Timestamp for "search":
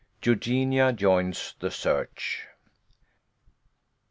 1.69-2.47